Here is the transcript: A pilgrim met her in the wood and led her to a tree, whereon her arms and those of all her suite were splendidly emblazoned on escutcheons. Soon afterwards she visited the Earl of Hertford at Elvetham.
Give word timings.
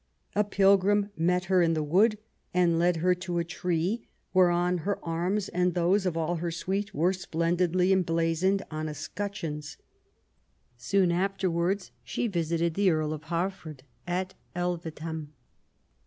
A 0.35 0.43
pilgrim 0.43 1.11
met 1.15 1.43
her 1.45 1.61
in 1.61 1.75
the 1.75 1.83
wood 1.83 2.17
and 2.55 2.79
led 2.79 2.95
her 3.05 3.13
to 3.13 3.37
a 3.37 3.43
tree, 3.43 4.07
whereon 4.33 4.79
her 4.79 4.97
arms 5.05 5.47
and 5.47 5.75
those 5.75 6.07
of 6.07 6.17
all 6.17 6.37
her 6.37 6.49
suite 6.49 6.91
were 6.91 7.13
splendidly 7.13 7.93
emblazoned 7.93 8.63
on 8.71 8.87
escutcheons. 8.89 9.77
Soon 10.75 11.11
afterwards 11.11 11.91
she 12.03 12.25
visited 12.25 12.73
the 12.73 12.89
Earl 12.89 13.13
of 13.13 13.25
Hertford 13.25 13.83
at 14.07 14.33
Elvetham. 14.55 15.33